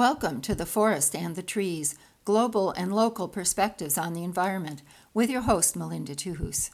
[0.00, 1.94] Welcome to The Forest and the Trees
[2.24, 4.80] Global and Local Perspectives on the Environment
[5.12, 6.70] with your host, Melinda Tuhus.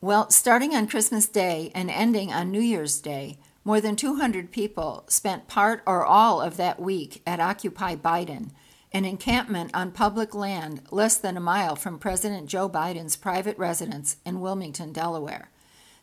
[0.00, 5.04] Well, starting on Christmas Day and ending on New Year's Day, more than 200 people
[5.08, 8.52] spent part or all of that week at Occupy Biden,
[8.94, 14.16] an encampment on public land less than a mile from President Joe Biden's private residence
[14.24, 15.50] in Wilmington, Delaware.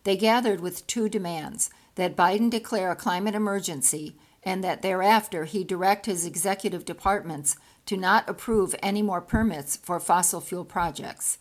[0.04, 4.16] They gathered with two demands that Biden declare a climate emergency
[4.46, 7.56] and that thereafter he direct his executive departments
[7.86, 11.38] to not approve any more permits for fossil fuel projects.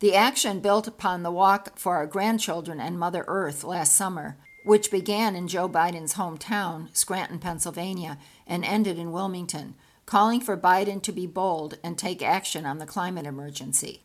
[0.00, 4.90] The action built upon the Walk for Our Grandchildren and Mother Earth last summer, which
[4.90, 9.74] began in Joe Biden's hometown, Scranton, Pennsylvania, and ended in Wilmington,
[10.06, 14.04] calling for Biden to be bold and take action on the climate emergency.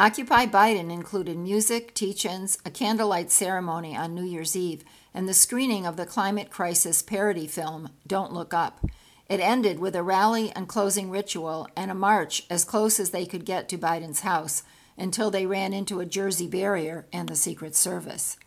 [0.00, 4.82] Occupy Biden included music, teach ins, a candlelight ceremony on New Year's Eve,
[5.12, 8.82] and the screening of the climate crisis parody film, Don't Look Up.
[9.28, 13.26] It ended with a rally and closing ritual and a march as close as they
[13.26, 14.62] could get to Biden's house
[14.96, 18.38] until they ran into a Jersey barrier and the Secret Service.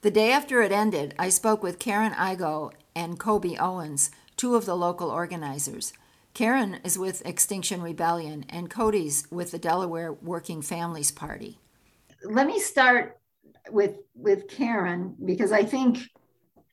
[0.00, 4.64] The day after it ended, I spoke with Karen Igo and Kobe Owens, two of
[4.64, 5.92] the local organizers.
[6.34, 11.58] Karen is with Extinction Rebellion, and Kobe's with the Delaware Working Families Party.
[12.24, 13.18] Let me start
[13.70, 15.98] with with Karen because I think,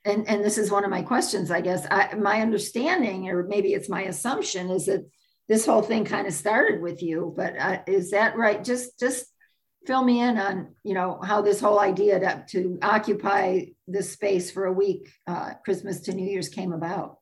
[0.05, 1.51] and and this is one of my questions.
[1.51, 5.05] I guess I, my understanding, or maybe it's my assumption, is that
[5.49, 7.33] this whole thing kind of started with you.
[7.35, 8.63] But uh, is that right?
[8.63, 9.25] Just just
[9.85, 14.51] fill me in on you know how this whole idea to, to occupy this space
[14.51, 17.19] for a week, uh, Christmas to New Year's, came about.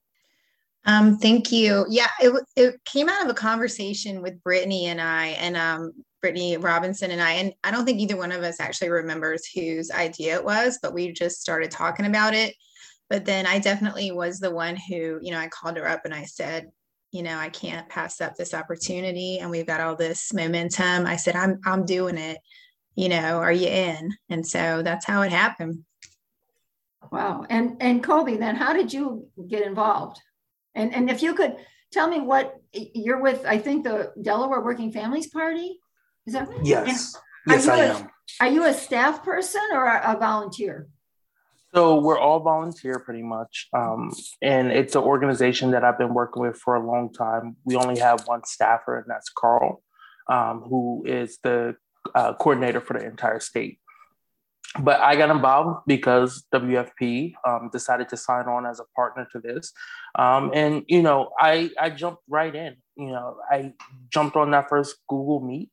[0.88, 1.86] Um, thank you.
[1.90, 6.56] Yeah, it, it came out of a conversation with Brittany and I, and um, Brittany
[6.56, 7.34] Robinson and I.
[7.34, 10.94] And I don't think either one of us actually remembers whose idea it was, but
[10.94, 12.56] we just started talking about it.
[13.10, 16.14] But then I definitely was the one who, you know, I called her up and
[16.14, 16.72] I said,
[17.12, 21.06] you know, I can't pass up this opportunity, and we've got all this momentum.
[21.06, 22.38] I said, I'm I'm doing it.
[22.96, 24.14] You know, are you in?
[24.30, 25.84] And so that's how it happened.
[27.12, 27.46] Wow.
[27.50, 30.20] And and Kobe, then how did you get involved?
[30.78, 31.58] And, and if you could
[31.92, 35.80] tell me what you're with, I think the Delaware Working Families Party.
[36.26, 36.60] Is that right?
[36.64, 37.16] Yes.
[37.48, 38.10] yes, I a, am.
[38.40, 40.88] Are you a staff person or a, a volunteer?
[41.74, 43.68] So we're all volunteer pretty much.
[43.74, 44.12] Um,
[44.42, 47.58] and it's an organization that I've been working with for a long time.
[47.66, 49.82] We only have one staffer, and that's Carl,
[50.30, 51.76] um, who is the
[52.14, 53.80] uh, coordinator for the entire state
[54.80, 59.40] but I got involved because WFP um, decided to sign on as a partner to
[59.40, 59.72] this,
[60.16, 62.76] um, and you know, I I jumped right in.
[62.96, 63.74] You know, I
[64.10, 65.70] jumped on that first Google Meet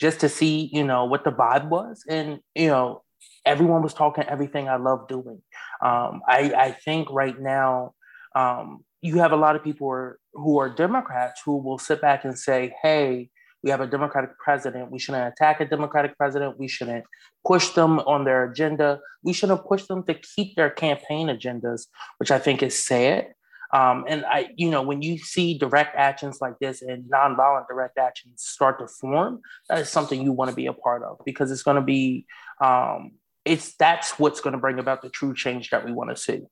[0.00, 3.02] just to see you know what the vibe was, and you know,
[3.44, 5.42] everyone was talking everything I love doing.
[5.82, 7.94] Um, I I think right now
[8.34, 12.00] um, you have a lot of people who are, who are Democrats who will sit
[12.00, 13.30] back and say, hey
[13.64, 14.90] we have a Democratic president.
[14.90, 16.58] We shouldn't attack a Democratic president.
[16.58, 17.04] We shouldn't
[17.46, 19.00] push them on their agenda.
[19.22, 21.86] We shouldn't push them to keep their campaign agendas,
[22.18, 23.28] which I think is sad.
[23.72, 27.96] Um, and I, you know, when you see direct actions like this and nonviolent direct
[27.98, 31.50] actions start to form, that is something you want to be a part of because
[31.50, 32.26] it's going to be,
[32.60, 33.12] um,
[33.46, 36.42] it's that's what's going to bring about the true change that we want to see.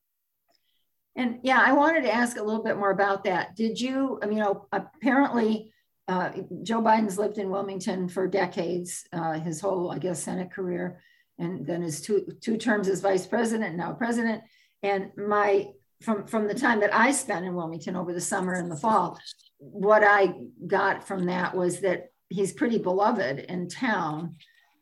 [1.15, 3.55] And yeah, I wanted to ask a little bit more about that.
[3.55, 5.72] Did you, I mean, you know, apparently
[6.09, 6.31] uh,
[6.63, 11.01] Joe Biden's lived in Wilmington for decades, uh, his whole, I guess, Senate career,
[11.39, 14.43] and then his two two terms as vice president, now president.
[14.83, 15.69] And my
[16.03, 19.19] from from the time that I spent in Wilmington over the summer and the fall,
[19.59, 20.35] what I
[20.67, 24.37] got from that was that he's pretty beloved in town.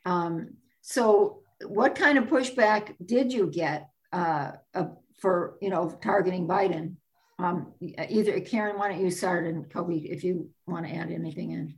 [0.06, 4.86] Um, so, what kind of pushback did you get uh, uh,
[5.20, 6.96] for you know targeting Biden?
[7.40, 11.52] Um, either Karen, why don't you start, and Kobe, if you want to add anything
[11.52, 11.74] in.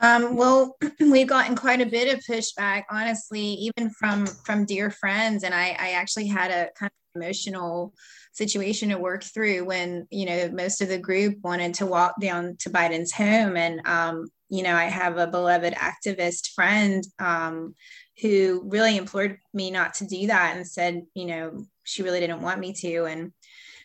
[0.00, 5.44] Um, well, we've gotten quite a bit of pushback, honestly, even from from dear friends,
[5.44, 7.94] and I, I actually had a kind of emotional
[8.32, 12.56] situation to work through when you know most of the group wanted to walk down
[12.60, 17.74] to Biden's home, and um, you know I have a beloved activist friend um,
[18.20, 22.42] who really implored me not to do that and said, you know, she really didn't
[22.42, 23.32] want me to, and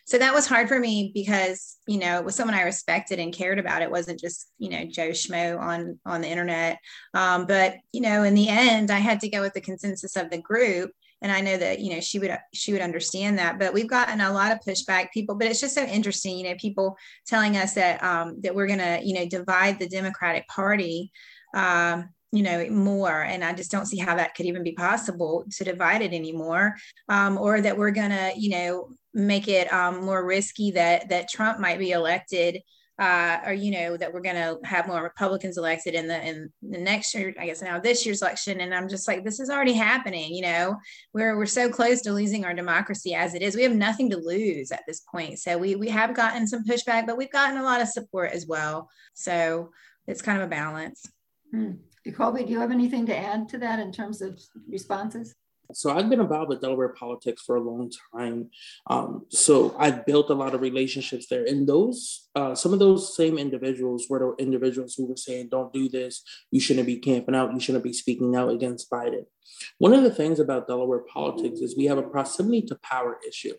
[0.06, 3.32] so that was hard for me because you know it was someone i respected and
[3.32, 3.82] cared about.
[3.82, 6.78] It wasn't just you know joe schmo on on the internet.
[7.14, 10.30] Um, but you know in the end i had to go with the consensus of
[10.30, 10.92] the group.
[11.22, 13.58] And i know that you know she would she would understand that.
[13.58, 16.56] But we've gotten a lot of pushback people but it's just so interesting you know
[16.60, 16.96] people
[17.26, 21.12] telling us that um, that we're to you know divide the democratic party
[21.54, 25.44] um, you know more and i just don't see how that could even be possible
[25.50, 26.74] to divide it anymore
[27.08, 31.60] um, or that we're gonna you know make it um, more risky that that trump
[31.60, 32.60] might be elected
[32.98, 36.78] uh, or you know that we're to have more Republicans elected in the in the
[36.78, 39.72] next year, I guess now this year's election, and I'm just like, this is already
[39.72, 40.32] happening.
[40.32, 40.76] You know,
[41.12, 43.56] we're we're so close to losing our democracy as it is.
[43.56, 45.40] We have nothing to lose at this point.
[45.40, 48.46] So we we have gotten some pushback, but we've gotten a lot of support as
[48.46, 48.88] well.
[49.14, 49.70] So
[50.06, 51.04] it's kind of a balance.
[51.50, 51.72] Hmm.
[52.12, 55.34] Kobe, do you have anything to add to that in terms of responses?
[55.72, 58.50] So I've been involved with Delaware politics for a long time.
[58.88, 63.16] Um, so I've built a lot of relationships there, and those uh, some of those
[63.16, 66.22] same individuals were the individuals who were saying, "Don't do this.
[66.50, 67.52] You shouldn't be camping out.
[67.54, 69.24] You shouldn't be speaking out against Biden."
[69.78, 73.54] One of the things about Delaware politics is we have a proximity to power issue.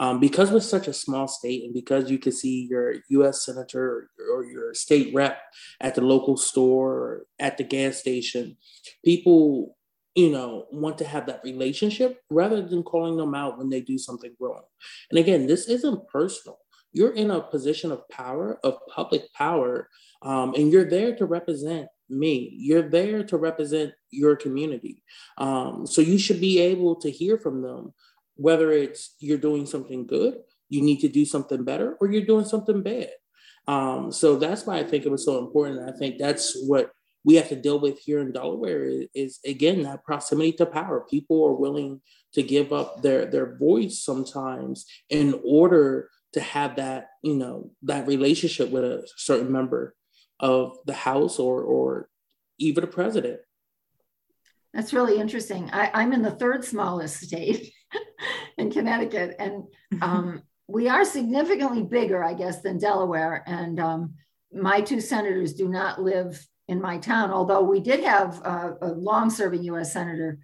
[0.00, 3.44] Um, because we're such a small state, and because you can see your U.S.
[3.44, 5.38] senator or, your state rep
[5.80, 8.56] at the local store or at the gas station,
[9.04, 9.76] people
[10.16, 13.96] you know, want to have that relationship rather than calling them out when they do
[13.96, 14.62] something wrong.
[15.10, 16.58] And again, this isn't personal.
[16.92, 19.88] You're in a position of power, of public power,
[20.22, 22.50] um, and you're there to represent me.
[22.56, 25.02] You're there to represent your community.
[25.38, 27.94] Um, so you should be able to hear from them,
[28.40, 30.38] whether it's you're doing something good,
[30.70, 33.10] you need to do something better, or you're doing something bad.
[33.68, 35.86] Um, so that's why I think it was so important.
[35.86, 36.90] I think that's what
[37.22, 41.04] we have to deal with here in Delaware is, is, again that proximity to power.
[41.10, 42.00] People are willing
[42.32, 48.06] to give up their their voice sometimes in order to have that you know that
[48.06, 49.94] relationship with a certain member
[50.38, 52.08] of the House or or
[52.58, 53.40] even a president.
[54.72, 55.68] That's really interesting.
[55.72, 57.72] I, am in the third smallest state
[58.60, 59.64] in Connecticut, and
[60.00, 63.42] um, we are significantly bigger, I guess, than Delaware.
[63.46, 64.14] And um,
[64.52, 68.88] my two senators do not live in my town, although we did have a, a
[68.92, 70.38] long serving US Senator,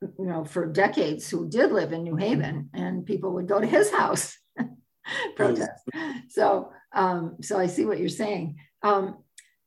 [0.00, 3.66] you know, for decades who did live in New Haven and people would go to
[3.66, 4.38] his house
[5.36, 5.82] protest.
[6.28, 8.58] So, um, so I see what you're saying.
[8.84, 9.18] Um,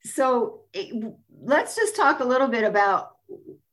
[0.03, 3.09] so it, let's just talk a little bit about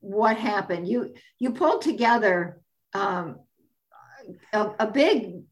[0.01, 0.89] what happened.
[0.89, 2.61] You, you pulled together
[2.93, 3.39] um,
[4.53, 5.43] a, a big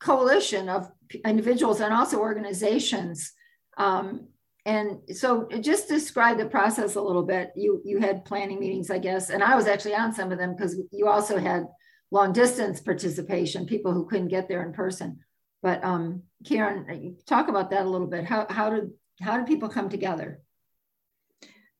[0.00, 0.90] coalition of
[1.24, 3.32] individuals and also organizations.
[3.76, 4.28] Um,
[4.66, 7.52] and so just describe the process a little bit.
[7.54, 10.54] You you had planning meetings i guess and i was actually on some of them
[10.54, 11.66] because you also had
[12.10, 15.20] long distance participation people who couldn't get there in person.
[15.62, 18.24] But um karen talk about that a little bit.
[18.24, 18.90] How how did
[19.20, 20.40] how did people come together?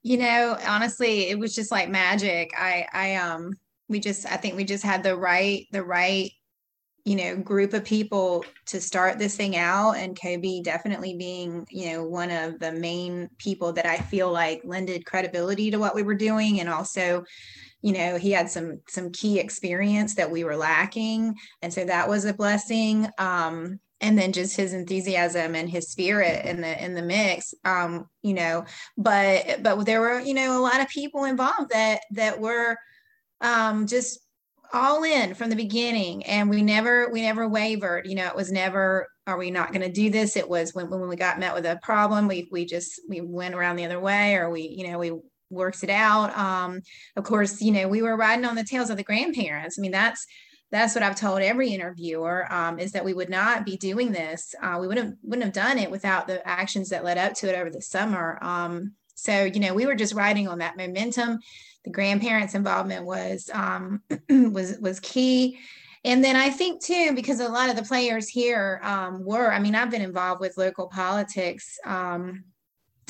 [0.02, 2.52] You know honestly it was just like magic.
[2.56, 3.52] I i um
[3.88, 6.30] we just i think we just had the right the right
[7.04, 11.92] you know group of people to start this thing out and kobe definitely being you
[11.92, 16.02] know one of the main people that i feel like lended credibility to what we
[16.02, 17.24] were doing and also
[17.82, 22.08] you know he had some some key experience that we were lacking and so that
[22.08, 23.08] was a blessing.
[23.18, 28.06] Um and then just his enthusiasm and his spirit in the in the mix um
[28.22, 28.64] you know
[28.98, 32.76] but but there were you know a lot of people involved that that were
[33.40, 34.20] um just
[34.72, 36.24] all in from the beginning.
[36.24, 38.06] And we never we never wavered.
[38.06, 40.36] You know it was never are we not going to do this?
[40.36, 43.54] It was when, when we got met with a problem we we just we went
[43.54, 45.12] around the other way or we you know we
[45.50, 46.36] worked it out.
[46.36, 46.80] Um
[47.16, 49.78] of course you know we were riding on the tails of the grandparents.
[49.78, 50.26] I mean that's
[50.72, 54.52] that's what I've told every interviewer um, is that we would not be doing this.
[54.60, 57.56] Uh, we wouldn't wouldn't have done it without the actions that led up to it
[57.56, 58.38] over the summer.
[58.42, 61.38] Um, so you know we were just riding on that momentum
[61.87, 65.59] the grandparents involvement was um, was was key.
[66.05, 69.59] And then i think too because a lot of the players here um, were i
[69.59, 72.45] mean i've been involved with local politics um,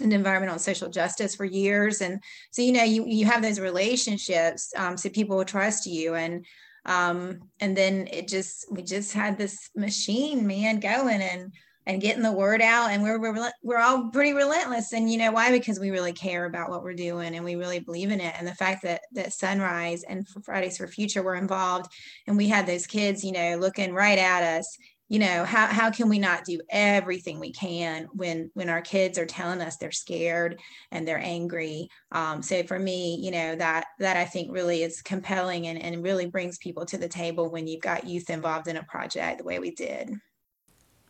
[0.00, 2.00] and environmental and social justice for years.
[2.00, 6.14] And so you know you, you have those relationships um, so people will trust you.
[6.14, 6.44] And
[6.84, 11.52] um, and then it just we just had this machine man going and
[11.86, 15.30] and getting the word out and we're, we're we're all pretty relentless and you know
[15.30, 15.50] why?
[15.50, 18.46] Because we really care about what we're doing and we really believe in it and
[18.46, 21.90] the fact that that sunrise and fridays for future were involved
[22.26, 24.76] and we had those kids you know looking right at us
[25.08, 29.18] you know how, how can we not do everything we can when when our kids
[29.18, 31.88] are telling us they're scared and they're angry?
[32.10, 36.02] Um, so for me you know that that i think really is compelling and, and
[36.02, 39.44] really brings people to the table when you've got youth involved in a project the
[39.44, 40.10] way we did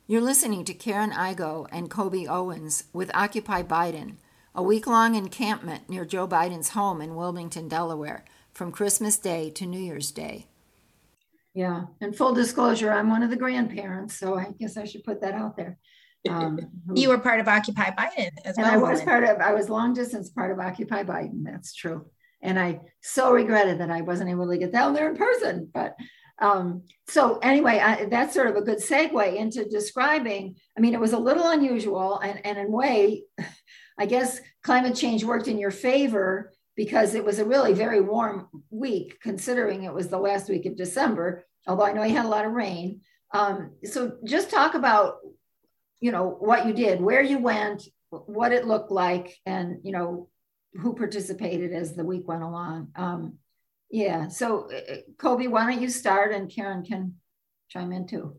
[0.08, 4.14] you're listening to Karen Igo and Kobe Owens with Occupy Biden,
[4.54, 9.66] a week long encampment near Joe Biden's home in Wilmington, Delaware, from Christmas Day to
[9.66, 10.46] New Year's Day.
[11.54, 15.22] Yeah, and full disclosure, I'm one of the grandparents, so I guess I should put
[15.22, 15.76] that out there.
[16.28, 16.60] Um,
[16.94, 18.66] you were part of Occupy Biden as well.
[18.66, 21.42] I was part of, I was long distance part of Occupy Biden.
[21.42, 22.06] That's true.
[22.42, 25.68] And I so regretted that I wasn't able to get down there in person.
[25.74, 25.96] But
[26.38, 30.56] um, so anyway, I, that's sort of a good segue into describing.
[30.76, 33.24] I mean, it was a little unusual, and, and in way,
[33.98, 38.48] I guess climate change worked in your favor because it was a really very warm
[38.70, 41.46] week, considering it was the last week of December.
[41.66, 43.00] Although I know you had a lot of rain.
[43.32, 45.16] Um, so just talk about,
[46.00, 50.28] you know, what you did, where you went, what it looked like, and you know,
[50.74, 52.88] who participated as the week went along.
[52.94, 53.38] Um,
[53.90, 54.28] yeah.
[54.28, 57.14] So, uh, Kobe, why don't you start and Karen can
[57.68, 58.36] chime in too?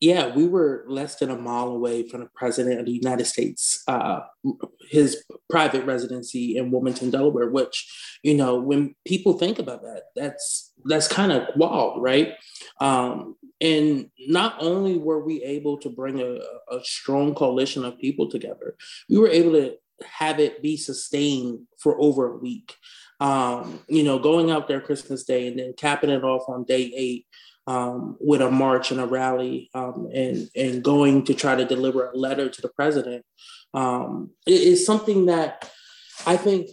[0.00, 3.82] Yeah, we were less than a mile away from the president of the United States,
[3.88, 4.20] uh,
[4.90, 7.48] his private residency in Wilmington, Delaware.
[7.48, 7.90] Which,
[8.22, 12.34] you know, when people think about that, that's that's kind of wild, right?
[12.78, 18.28] Um, and not only were we able to bring a, a strong coalition of people
[18.28, 18.76] together,
[19.08, 22.74] we were able to have it be sustained for over a week.
[23.18, 26.92] Um, you know, going out there Christmas Day and then capping it off on day
[26.94, 27.26] eight
[27.66, 32.10] um, with a march and a rally um, and, and going to try to deliver
[32.10, 33.24] a letter to the president
[33.74, 35.70] um, is something that
[36.26, 36.68] I think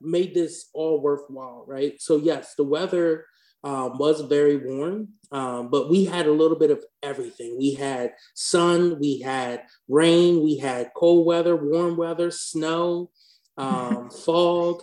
[0.00, 2.00] made this all worthwhile, right?
[2.00, 3.26] So, yes, the weather
[3.62, 7.56] um, was very warm, um, but we had a little bit of everything.
[7.58, 13.10] We had sun, we had rain, we had cold weather, warm weather, snow,
[13.58, 14.82] um, fog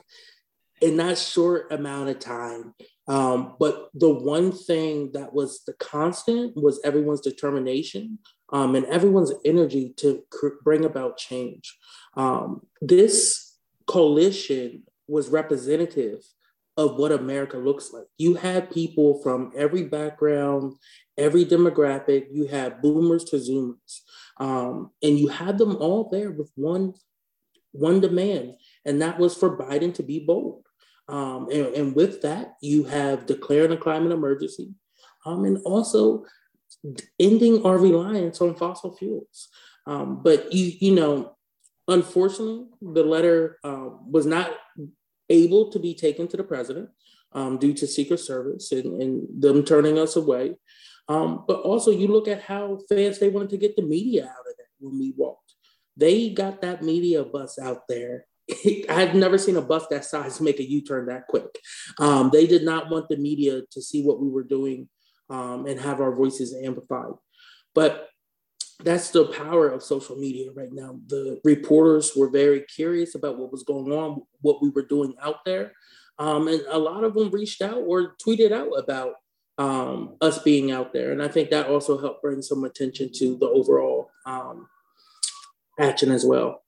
[0.82, 2.74] in that short amount of time.
[3.08, 8.20] Um, but the one thing that was the constant was everyone's determination
[8.52, 11.78] um, and everyone's energy to cr- bring about change.
[12.16, 13.56] Um, this
[13.86, 16.20] coalition was representative
[16.76, 18.06] of what America looks like.
[18.18, 20.76] You had people from every background,
[21.18, 22.28] every demographic.
[22.32, 24.02] You had boomers to zoomers,
[24.38, 26.94] um, and you had them all there with one
[27.72, 28.56] one demand,
[28.86, 30.67] and that was for Biden to be bold.
[31.10, 34.74] Um, and, and, with that, you have declaring a climate emergency,
[35.26, 36.26] um, and also
[37.18, 39.48] ending our reliance on fossil fuels.
[39.86, 41.38] Um, but you you know,
[41.88, 44.52] unfortunately, the letter uh, was not
[45.30, 46.90] able to be taken to the president
[47.32, 50.56] um, due to Secret Service and, and them turning us away.
[51.10, 54.50] Um, but also, you look at how fast they wanted to get the media out
[54.50, 55.54] of that when we walked.
[55.96, 58.26] They got that media bus out there.
[58.90, 61.60] I've never seen a bus that size make a U turn that quick.
[62.00, 64.88] Um, they did not want the media to see what we were doing
[65.30, 67.14] um, and have our voices amplified.
[67.76, 68.10] But
[68.84, 71.00] that's the power of social media right now.
[71.08, 75.44] The reporters were very curious about what was going on, what we were doing out
[75.46, 75.74] there.
[76.20, 79.14] Um, and a lot of them reached out or tweeted out about
[79.58, 81.12] um, us being out there.
[81.12, 84.68] And I think that also helped bring some attention to the overall um,
[85.80, 86.64] action as well.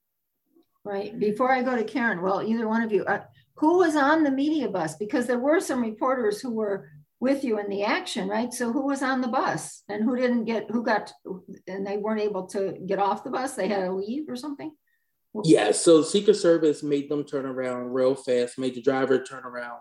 [0.85, 1.17] Right.
[1.19, 3.21] Before I go to Karen, well, either one of you, uh,
[3.55, 4.95] who was on the media bus?
[4.95, 8.53] Because there were some reporters who were with you in the action, right?
[8.53, 11.11] So who was on the bus and who didn't get, who got,
[11.67, 13.55] and they weren't able to get off the bus?
[13.55, 14.71] They had to leave or something?
[15.43, 19.79] Yeah, so Secret Service made them turn around real fast, made the driver turn around.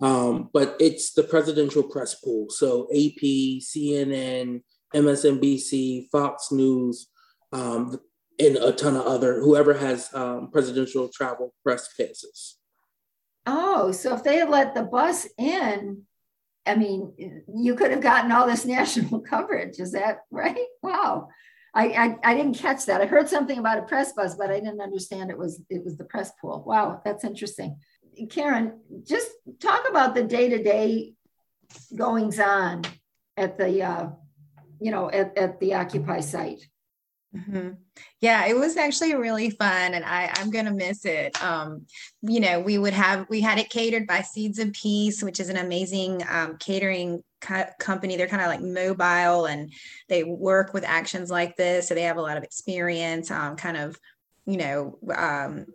[0.00, 2.46] Um, but it's the presidential press pool.
[2.50, 3.22] So AP,
[3.62, 4.62] CNN,
[4.94, 7.08] MSNBC, Fox News,
[7.52, 7.96] um,
[8.38, 12.56] and a ton of other, whoever has um, presidential travel press passes.
[13.46, 16.02] Oh, so if they had let the bus in,
[16.66, 19.78] I mean, you could have gotten all this national coverage.
[19.78, 20.66] Is that right?
[20.82, 21.28] Wow.
[21.74, 23.00] I, I, I, didn't catch that.
[23.00, 25.96] I heard something about a press bus, but I didn't understand it was it was
[25.96, 26.64] the press pool.
[26.66, 27.78] Wow, that's interesting.
[28.30, 29.30] Karen, just
[29.60, 31.14] talk about the day to day
[31.94, 32.82] goings on
[33.36, 34.08] at the uh,
[34.80, 36.66] you know at, at the Occupy site.
[37.36, 37.70] Mm-hmm.
[38.20, 41.40] Yeah, it was actually really fun, and I, I'm gonna miss it.
[41.42, 41.84] Um,
[42.22, 45.50] you know, we would have we had it catered by Seeds of Peace, which is
[45.50, 48.16] an amazing um, catering co- company.
[48.16, 49.70] They're kind of like mobile, and
[50.08, 53.30] they work with actions like this, so they have a lot of experience.
[53.30, 53.98] Um, kind of,
[54.46, 55.66] you know, um,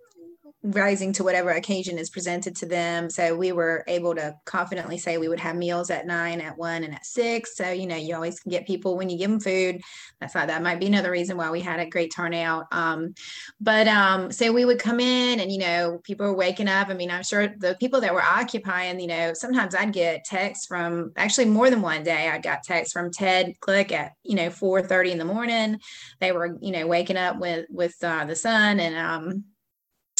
[0.63, 3.09] rising to whatever occasion is presented to them.
[3.09, 6.85] So we were able to confidently say we would have meals at nine, at one,
[6.85, 7.57] and at six.
[7.57, 9.81] So, you know, you always can get people when you give them food.
[10.21, 12.67] That's not, that might be another reason why we had a great turnout.
[12.71, 13.13] Um,
[13.59, 16.87] but um, so we would come in and, you know, people were waking up.
[16.87, 20.65] I mean, I'm sure the people that were occupying, you know, sometimes I'd get texts
[20.65, 22.29] from actually more than one day.
[22.29, 25.81] I got texts from Ted Glick at, you know, 4 30 in the morning.
[26.21, 29.43] They were, you know, waking up with, with uh, the sun and, um,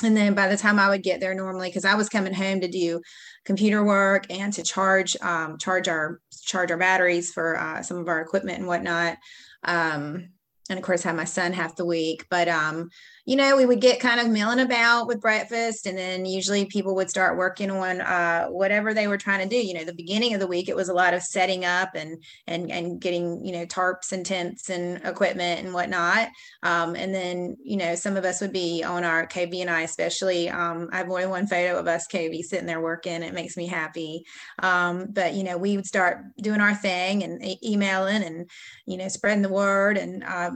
[0.04, 2.62] and then by the time I would get there normally, because I was coming home
[2.62, 3.02] to do
[3.46, 8.08] computer work and to charge um, charge our charge our batteries for uh, some of
[8.08, 9.18] our equipment and whatnot.
[9.64, 10.30] Um,
[10.70, 12.90] and of course have my son half the week but um
[13.26, 16.94] you know we would get kind of milling about with breakfast and then usually people
[16.94, 19.66] would start working on uh, whatever they were trying to do.
[19.66, 22.22] You know the beginning of the week it was a lot of setting up and
[22.48, 26.28] and and getting you know tarps and tents and equipment and whatnot.
[26.64, 29.82] Um, and then you know some of us would be on our kb and i
[29.82, 33.24] especially um, i have more than one photo of us kb sitting there working.
[33.24, 34.26] It makes me happy.
[34.60, 38.50] Um, but you know we would start doing our thing and e- emailing and
[38.86, 40.52] you know spreading the word and uh,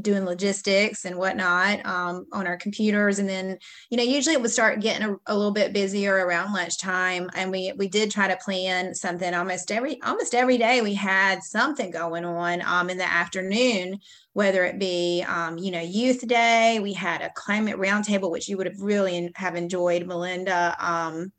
[0.00, 1.86] doing logistics and whatnot.
[1.86, 3.18] Um, on our computers.
[3.18, 3.58] And then,
[3.90, 7.28] you know, usually it would start getting a, a, little bit busier around lunchtime.
[7.34, 10.80] And we we did try to plan something almost every almost every day.
[10.80, 13.98] We had something going on um, in the afternoon,
[14.32, 16.80] whether it be um, you know youth day.
[16.80, 20.76] We had a climate roundtable, which you would have really have enjoyed, Melinda.
[20.78, 21.32] Um,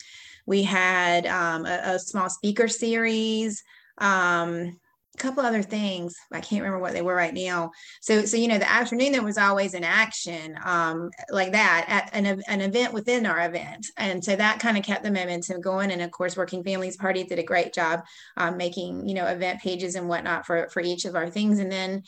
[0.45, 3.63] we had um, a, a, small speaker series.
[5.13, 7.71] Um, couple other things i can't remember what they were right now.
[8.01, 12.09] So so you know the afternoon there was always an action um, like that at
[12.13, 13.87] an, an event within our event.
[13.97, 15.91] And so that kind of kept the momentum going.
[15.91, 18.03] And of course working families party did a great job
[18.37, 21.59] um, making you know event pages and whatnot for for each of our things.
[21.59, 22.03] And then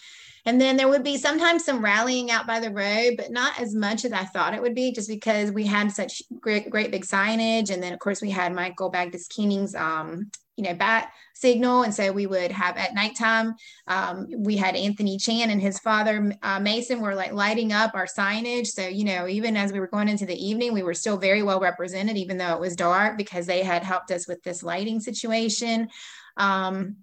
[0.45, 3.73] and then there would be sometimes some rallying out by the road, but not as
[3.73, 7.05] much as I thought it would be, just because we had such great, great big
[7.05, 7.71] signage.
[7.71, 11.83] And then, of course, we had Michael Bagdes-Canning's um, you know, bat signal.
[11.83, 13.55] And so we would have at nighttime,
[13.87, 18.05] um, we had Anthony Chan and his father, uh, Mason, were like lighting up our
[18.05, 18.67] signage.
[18.67, 21.41] So, you know, even as we were going into the evening, we were still very
[21.41, 24.99] well represented, even though it was dark, because they had helped us with this lighting
[24.99, 25.89] situation.
[26.37, 26.97] Um,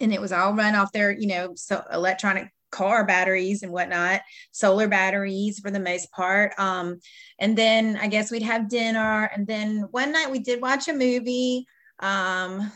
[0.00, 4.22] and it was all run off their, you know, so electronic car batteries and whatnot,
[4.50, 6.52] solar batteries for the most part.
[6.58, 7.00] Um,
[7.38, 9.30] and then I guess we'd have dinner.
[9.34, 11.66] And then one night we did watch a movie.
[12.00, 12.72] Um,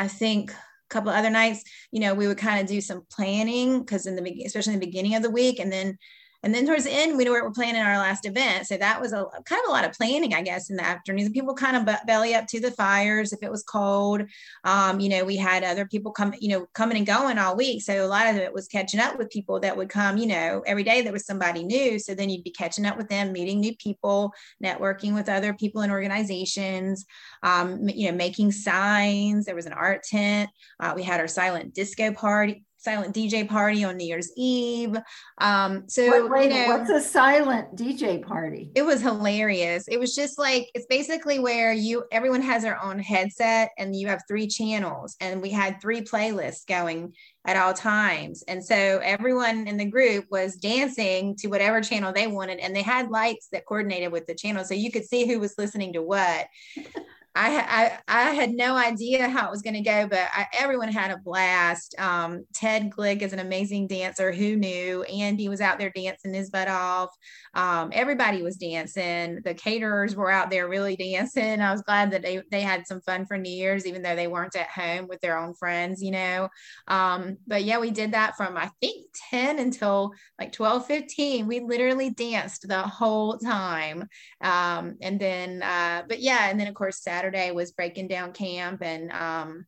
[0.00, 0.54] I think a
[0.88, 4.44] couple other nights, you know, we would kind of do some planning because in the
[4.44, 5.98] especially in the beginning of the week, and then
[6.42, 8.66] and then towards the end, we were planning our last event.
[8.66, 11.30] So that was a kind of a lot of planning, I guess, in the afternoons.
[11.30, 14.22] People kind of belly up to the fires if it was cold.
[14.64, 17.82] Um, you know, we had other people come, you know, coming and going all week.
[17.82, 20.62] So a lot of it was catching up with people that would come, you know,
[20.66, 21.98] every day there was somebody new.
[21.98, 24.32] So then you'd be catching up with them, meeting new people,
[24.64, 27.04] networking with other people and organizations,
[27.42, 29.44] um, you know, making signs.
[29.44, 30.48] There was an art tent.
[30.78, 34.96] Uh, we had our silent disco party silent DJ party on New Year's Eve.
[35.38, 38.70] Um, so wait, wait you know, what's a silent DJ party?
[38.74, 39.86] It was hilarious.
[39.88, 44.08] It was just like it's basically where you everyone has their own headset and you
[44.08, 47.14] have three channels, and we had three playlists going
[47.46, 48.42] at all times.
[48.48, 52.82] And so everyone in the group was dancing to whatever channel they wanted, and they
[52.82, 56.02] had lights that coordinated with the channel, so you could see who was listening to
[56.02, 56.46] what.
[57.34, 60.90] I, I, I had no idea how it was going to go, but I, everyone
[60.90, 61.94] had a blast.
[61.98, 64.32] Um, Ted Glick is an amazing dancer.
[64.32, 65.04] Who knew?
[65.04, 67.10] Andy was out there dancing his butt off.
[67.54, 69.40] Um, everybody was dancing.
[69.44, 71.60] The caterers were out there really dancing.
[71.60, 74.28] I was glad that they, they had some fun for New Year's, even though they
[74.28, 76.48] weren't at home with their own friends, you know.
[76.88, 81.46] Um, but yeah, we did that from I think 10 until like 12, 15.
[81.46, 84.06] We literally danced the whole time.
[84.40, 88.82] Um, and then, uh, but yeah, and then of course, Saturday was breaking down camp
[88.82, 89.66] and um,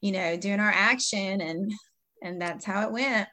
[0.00, 1.72] you know doing our action and
[2.22, 3.28] and that's how it went.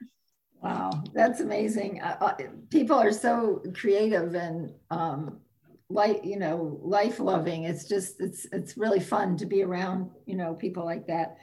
[0.63, 2.01] Wow, that's amazing.
[2.01, 2.33] Uh, uh,
[2.69, 5.41] people are so creative and um,
[5.89, 7.65] like you know life loving.
[7.65, 11.35] It's just it's it's really fun to be around you know people like that.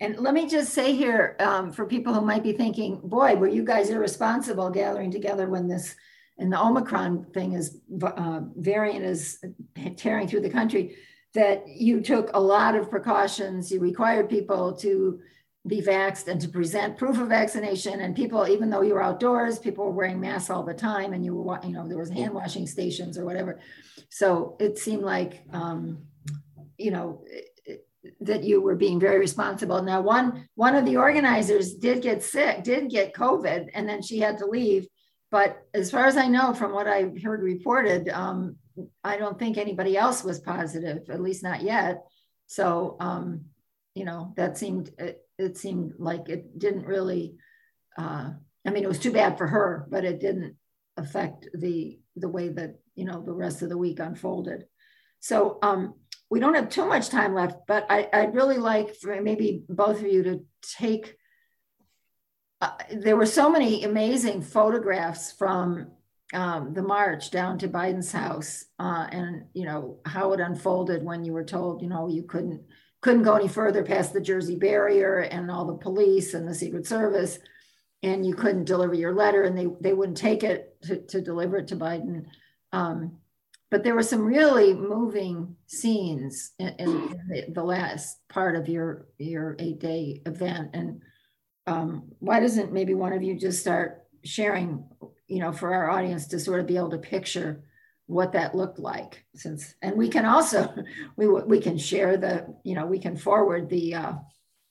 [0.00, 3.46] And let me just say here um, for people who might be thinking, boy, were
[3.46, 5.94] you guys irresponsible gathering together when this
[6.38, 9.44] and the Omicron thing is uh, variant is
[9.98, 10.96] tearing through the country
[11.34, 13.70] that you took a lot of precautions.
[13.70, 15.20] You required people to
[15.66, 18.00] be vaxxed and to present proof of vaccination.
[18.00, 21.24] And people, even though you were outdoors, people were wearing masks all the time, and
[21.24, 23.60] you were, you know, there was hand washing stations or whatever.
[24.08, 26.06] So it seemed like, um,
[26.78, 27.24] you know,
[28.20, 29.82] that you were being very responsible.
[29.82, 34.18] Now, one one of the organizers did get sick, did get COVID, and then she
[34.18, 34.86] had to leave.
[35.30, 38.56] But as far as I know, from what I heard reported, um,
[39.04, 42.04] I don't think anybody else was positive, at least not yet.
[42.46, 43.44] So, um,
[43.94, 44.90] you know, that seemed,
[45.40, 47.34] it, seemed like it didn't really,
[47.98, 48.30] uh,
[48.66, 50.56] I mean, it was too bad for her, but it didn't
[50.96, 54.66] affect the, the way that, you know, the rest of the week unfolded.
[55.20, 55.94] So, um,
[56.30, 59.98] we don't have too much time left, but I, I'd really like for maybe both
[59.98, 60.44] of you to
[60.78, 61.16] take,
[62.60, 65.90] uh, there were so many amazing photographs from
[66.32, 71.24] um, the march down to Biden's house uh, and you know how it unfolded when
[71.24, 72.62] you were told you know you couldn't
[73.00, 76.86] couldn't go any further past the Jersey barrier and all the police and the Secret
[76.86, 77.38] Service
[78.02, 81.58] and you couldn't deliver your letter and they, they wouldn't take it to, to deliver
[81.58, 82.24] it to Biden.
[82.72, 83.18] Um,
[83.70, 89.54] but there were some really moving scenes in, in the, last part of your, your
[89.58, 90.70] eight day event.
[90.72, 91.02] And
[91.66, 94.84] um, why doesn't maybe one of you just start sharing,
[95.28, 97.62] you know, for our audience to sort of be able to picture
[98.10, 100.74] what that looked like since and we can also
[101.16, 104.12] we we can share the you know we can forward the uh,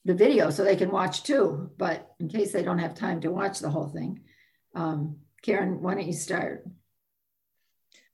[0.05, 3.31] the video so they can watch too but in case they don't have time to
[3.31, 4.19] watch the whole thing
[4.75, 6.65] um, karen why don't you start?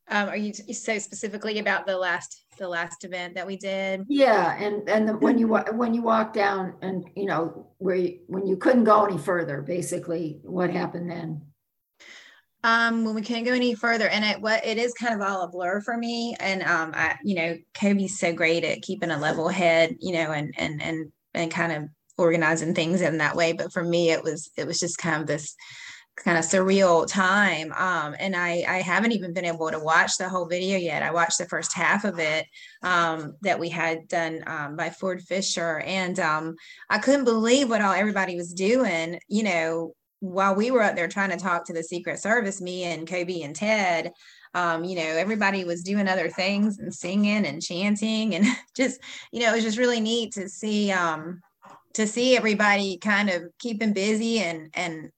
[0.07, 4.05] Um, are you so specifically about the last the last event that we did?
[4.07, 8.19] Yeah and and the, when you when you walk down and you know where you,
[8.27, 11.41] when you couldn't go any further basically what happened then
[12.65, 14.09] um, when we can't go any further.
[14.09, 16.35] And it what it is kind of all a blur for me.
[16.39, 20.31] And um I you know Kobe's so great at keeping a level head you know
[20.31, 23.53] and and and and kind of organizing things in that way.
[23.53, 25.55] But for me it was it was just kind of this
[26.17, 27.71] kind of surreal time.
[27.73, 31.03] Um and I I haven't even been able to watch the whole video yet.
[31.03, 32.47] I watched the first half of it
[32.81, 35.81] um that we had done um by Ford Fischer.
[35.81, 36.55] And um
[36.89, 39.93] I couldn't believe what all everybody was doing you know
[40.25, 43.41] while we were up there trying to talk to the Secret Service, me and Kobe
[43.41, 44.11] and Ted,
[44.53, 48.99] um, you know, everybody was doing other things and singing and chanting and just,
[49.31, 51.41] you know, it was just really neat to see um
[51.93, 55.11] to see everybody kind of keeping busy and and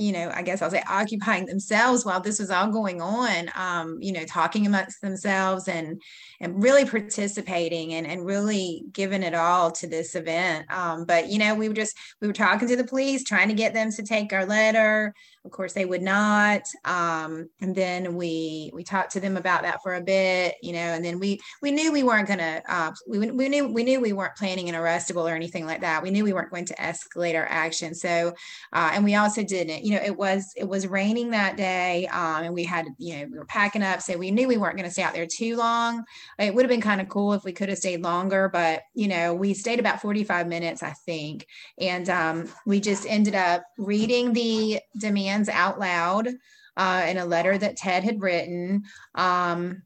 [0.00, 3.98] you know, I guess I'll say occupying themselves while this was all going on, um,
[4.00, 6.00] you know, talking amongst themselves and
[6.40, 10.72] and really participating and, and really giving it all to this event.
[10.72, 13.54] Um, but you know, we were just we were talking to the police, trying to
[13.54, 15.14] get them to take our letter.
[15.44, 16.62] Of course, they would not.
[16.84, 20.78] Um, and then we we talked to them about that for a bit, you know,
[20.78, 24.12] and then we we knew we weren't gonna uh, we, we knew we knew we
[24.12, 26.02] weren't planning an arrestable or anything like that.
[26.02, 27.94] We knew we weren't going to escalate our action.
[27.94, 28.34] So
[28.72, 32.44] uh, and we also didn't, you know, it was it was raining that day, um,
[32.44, 34.88] and we had you know we were packing up, so we knew we weren't going
[34.88, 36.04] to stay out there too long.
[36.38, 39.08] It would have been kind of cool if we could have stayed longer, but you
[39.08, 41.46] know we stayed about forty five minutes, I think,
[41.78, 46.28] and um, we just ended up reading the demands out loud
[46.76, 48.84] uh, in a letter that Ted had written.
[49.14, 49.82] Um,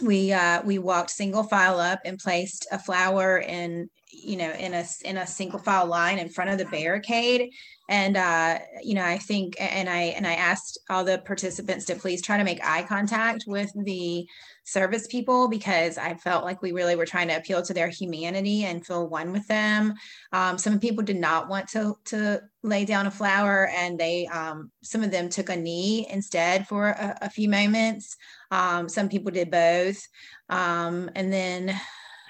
[0.00, 4.74] we uh, we walked single file up and placed a flower in you know in
[4.74, 7.50] a in a single file line in front of the barricade.
[7.88, 11.94] And uh, you know i think and i and i asked all the participants to
[11.94, 14.26] please try to make eye contact with the
[14.66, 18.64] service people because i felt like we really were trying to appeal to their humanity
[18.64, 19.94] and feel one with them.
[20.32, 24.70] Um, some people did not want to to lay down a flower and they um,
[24.82, 28.16] some of them took a knee instead for a, a few moments.
[28.50, 30.06] Um, some people did both.
[30.48, 31.78] Um, and then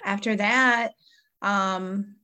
[0.04, 0.92] after that
[1.42, 2.16] um,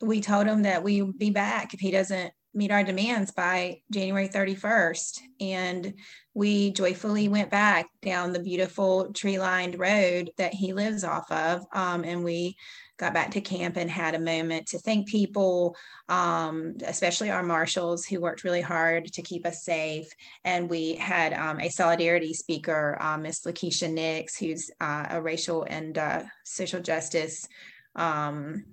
[0.00, 3.80] we told him that we would be back if he doesn't meet our demands by
[3.90, 5.20] January 31st.
[5.40, 5.94] And
[6.34, 11.64] we joyfully went back down the beautiful tree lined road that he lives off of.
[11.72, 12.56] Um, and we
[12.98, 15.76] got back to camp and had a moment to thank people,
[16.08, 20.08] um, especially our marshals who worked really hard to keep us safe.
[20.44, 25.64] And we had um, a solidarity speaker, uh, Miss Lakeisha Nix, who's uh, a racial
[25.64, 27.48] and uh, social justice
[27.96, 28.64] um,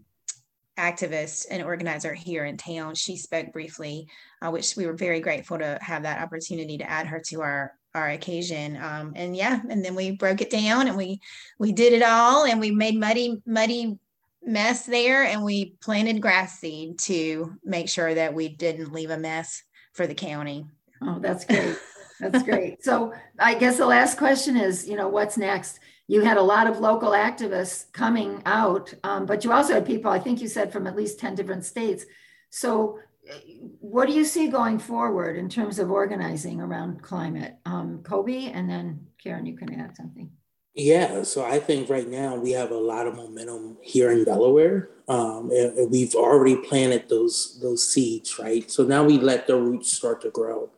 [0.79, 2.95] activist and organizer here in town.
[2.95, 4.07] She spoke briefly,
[4.41, 7.73] uh, which we were very grateful to have that opportunity to add her to our
[7.95, 8.77] our occasion.
[8.77, 11.19] Um, and yeah, and then we broke it down and we
[11.57, 13.97] we did it all and we made muddy muddy
[14.41, 19.17] mess there and we planted grass seed to make sure that we didn't leave a
[19.17, 19.63] mess
[19.93, 20.65] for the county.
[21.01, 21.77] Oh, that's great.
[22.19, 22.83] That's great.
[22.83, 25.79] So I guess the last question is, you know, what's next?
[26.09, 30.09] You had a lot of local activists coming out, um, but you also had people,
[30.09, 32.03] I think you said from at least 10 different states.
[32.49, 32.97] So,
[33.31, 33.35] uh,
[33.79, 37.57] what do you see going forward in terms of organizing around climate?
[37.63, 40.31] Um, Kobe, and then Karen, you can add something.
[40.73, 44.89] Yeah, so I think right now we have a lot of momentum here in Delaware.
[45.07, 48.69] Um, and, we've already planted those those seeds, right?
[48.71, 50.71] So now we let the roots start to grow.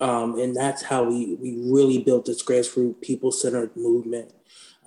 [0.00, 4.32] Um, and that's how we, we really built this grassroots people centered movement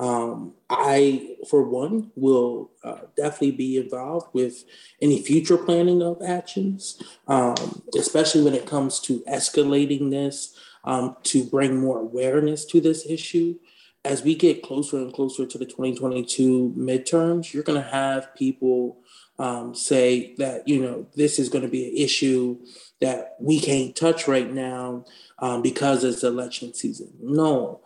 [0.01, 4.65] um, I, for one, will uh, definitely be involved with
[4.99, 11.43] any future planning of actions, um, especially when it comes to escalating this um, to
[11.43, 13.59] bring more awareness to this issue.
[14.03, 18.97] As we get closer and closer to the 2022 midterms, you're going to have people
[19.37, 22.57] um, say that, you know, this is going to be an issue
[23.01, 25.05] that we can't touch right now
[25.37, 27.13] um, because it's election season.
[27.21, 27.81] No,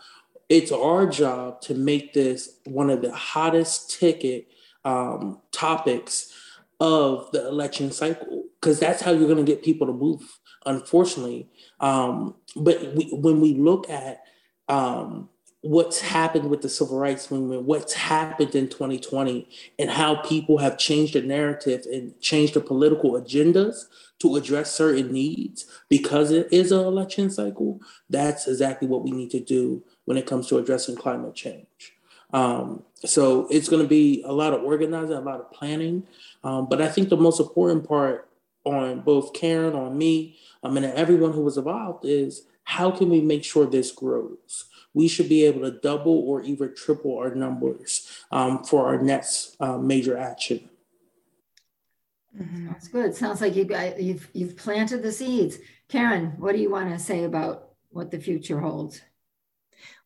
[0.50, 4.48] it's our job to make this one of the hottest ticket
[4.84, 6.32] um, topics
[6.80, 11.48] of the election cycle because that's how you're going to get people to move unfortunately.
[11.80, 14.24] Um, but we, when we look at
[14.68, 15.30] um,
[15.66, 19.50] what's happened with the civil rights movement, what's happened in 2020,
[19.80, 23.86] and how people have changed the narrative and changed the political agendas
[24.20, 29.32] to address certain needs because it is an election cycle, that's exactly what we need
[29.32, 31.94] to do when it comes to addressing climate change.
[32.32, 36.04] Um, so it's going to be a lot of organizing, a lot of planning.
[36.44, 38.30] Um, but I think the most important part
[38.66, 43.22] on both Karen, on me, I mean, everyone who was involved is how can we
[43.22, 44.66] make sure this grows?
[44.96, 49.56] We should be able to double or even triple our numbers um, for our next
[49.60, 50.68] uh, major action.
[52.40, 52.68] Mm-hmm.
[52.68, 53.14] That's good.
[53.14, 55.60] Sounds like you got, you've you've planted the seeds.
[55.90, 59.02] Karen, what do you want to say about what the future holds?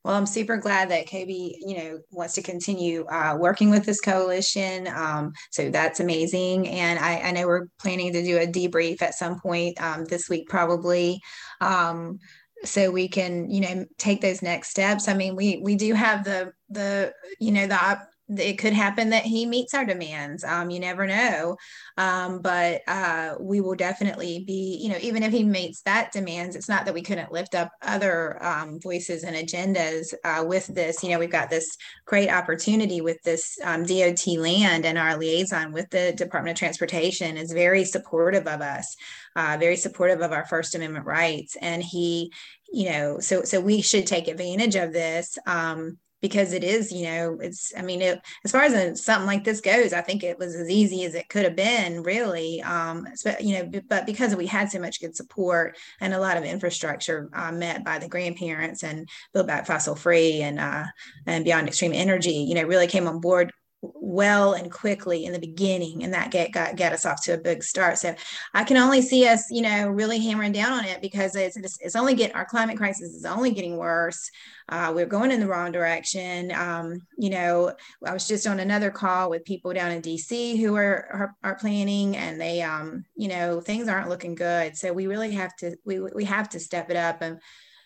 [0.04, 4.00] Well, I'm super glad that Kobe, you know, wants to continue uh, working with this
[4.00, 4.88] coalition.
[4.88, 6.70] Um, so that's amazing.
[6.70, 10.30] And I, I, know we're planning to do a debrief at some point um, this
[10.30, 11.20] week, probably.
[11.60, 12.20] Um,
[12.64, 15.08] so we can you know take those next steps.
[15.08, 18.00] I mean we we do have the the you know the
[18.38, 20.44] it could happen that he meets our demands.
[20.44, 21.58] Um, you never know.
[21.98, 26.56] Um, but uh, we will definitely be, you know, even if he meets that demands,
[26.56, 31.04] it's not that we couldn't lift up other um, voices and agendas uh, with this.
[31.04, 35.72] You know, we've got this great opportunity with this um, DOT land and our liaison
[35.72, 38.96] with the Department of Transportation is very supportive of us
[39.36, 41.56] uh, very supportive of our First Amendment rights.
[41.62, 42.34] And he,
[42.72, 45.38] you know, so so we should take advantage of this.
[45.46, 49.44] Um, because it is, you know, it's, I mean, it, as far as something like
[49.44, 52.62] this goes, I think it was as easy as it could have been, really.
[52.62, 53.08] Um,
[53.40, 57.30] you know, but because we had so much good support and a lot of infrastructure
[57.34, 60.86] uh, met by the grandparents and Build Back Fossil Free and uh,
[61.26, 65.40] and Beyond Extreme Energy, you know, really came on board well and quickly in the
[65.40, 67.98] beginning and that get got get us off to a big start.
[67.98, 68.14] So
[68.54, 71.96] i can only see us you know really hammering down on it because it's it's,
[71.96, 74.30] only getting our climate crisis is only getting worse.
[74.68, 76.52] Uh, we're going in the wrong direction.
[76.52, 77.74] Um, you know
[78.06, 81.56] i was just on another call with people down in dc who are are, are
[81.56, 84.76] planning and they um, you know things aren't looking good.
[84.76, 87.40] So we really have to we, we have to step it up and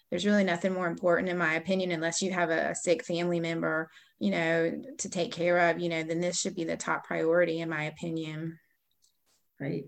[0.10, 3.40] there's really nothing more important in my opinion unless you have a, a sick family
[3.40, 3.90] member
[4.24, 7.60] you know, to take care of, you know, then this should be the top priority,
[7.60, 8.58] in my opinion.
[9.58, 9.88] Great.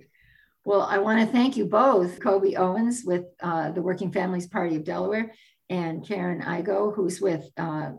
[0.65, 4.75] Well, I want to thank you both, Kobe Owens with uh, the Working Families Party
[4.75, 5.31] of Delaware
[5.69, 7.91] and Karen Igo, who's with uh,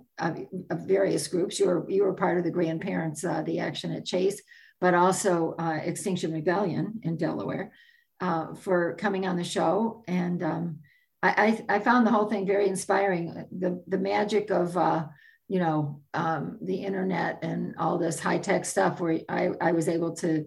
[0.72, 1.58] various groups.
[1.58, 4.42] You were, you were part of the grandparents, uh, the action at Chase,
[4.78, 7.72] but also uh, Extinction Rebellion in Delaware
[8.20, 10.04] uh, for coming on the show.
[10.06, 10.80] And um,
[11.22, 13.46] I, I, I, found the whole thing very inspiring.
[13.58, 14.76] The, the magic of
[15.48, 19.88] you know um, the internet and all this high tech stuff where I, I was
[19.88, 20.46] able to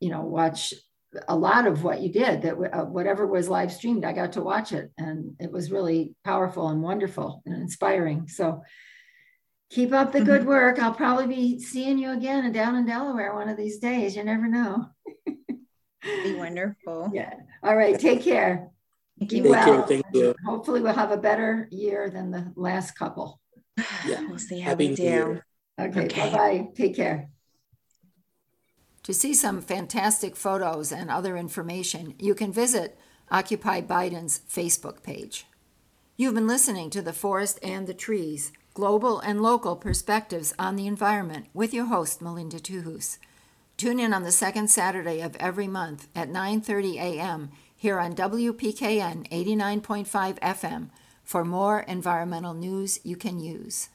[0.00, 0.74] you know watch
[1.28, 4.42] a lot of what you did that uh, whatever was live streamed i got to
[4.42, 8.62] watch it and it was really powerful and wonderful and inspiring so
[9.70, 10.50] keep up the good mm-hmm.
[10.50, 14.24] work i'll probably be seeing you again down in delaware one of these days you
[14.24, 14.86] never know
[16.04, 18.70] be wonderful yeah all right take care
[19.18, 19.48] Thank you.
[19.48, 19.86] well.
[19.86, 20.34] Thank you.
[20.44, 23.40] Hopefully, we'll have a better year than the last couple.
[24.06, 24.26] Yeah.
[24.28, 25.40] We'll see how Happy we do.
[25.78, 26.30] Okay, okay.
[26.30, 26.68] bye bye.
[26.74, 27.28] Take care.
[29.02, 32.98] To see some fantastic photos and other information, you can visit
[33.30, 35.46] Occupy Biden's Facebook page.
[36.16, 40.86] You've been listening to The Forest and the Trees Global and Local Perspectives on the
[40.86, 43.18] Environment with your host, Melinda Tuhus.
[43.76, 47.50] Tune in on the second Saturday of every month at 9:30 a.m.
[47.76, 50.90] here on WPKN 89.5 FM
[51.26, 53.88] for more environmental news you can use.